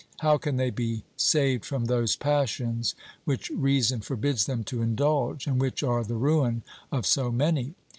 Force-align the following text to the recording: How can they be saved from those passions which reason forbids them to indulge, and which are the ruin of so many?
How 0.21 0.39
can 0.39 0.55
they 0.55 0.71
be 0.71 1.03
saved 1.15 1.63
from 1.63 1.85
those 1.85 2.15
passions 2.15 2.95
which 3.23 3.51
reason 3.51 3.99
forbids 4.01 4.47
them 4.47 4.63
to 4.63 4.81
indulge, 4.81 5.45
and 5.45 5.61
which 5.61 5.83
are 5.83 6.03
the 6.03 6.15
ruin 6.15 6.63
of 6.91 7.05
so 7.05 7.31
many? 7.31 7.75